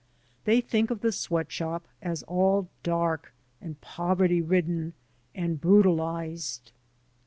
They 0.45 0.61
think 0.61 0.89
of 0.89 1.01
the 1.01 1.11
sweat 1.11 1.51
shop 1.51 1.85
as 2.01 2.23
all 2.23 2.69
dark 2.81 3.35
and 3.61 3.79
poverty 3.81 4.41
ridden 4.41 4.93
and 5.35 5.61
brutalized. 5.61 6.71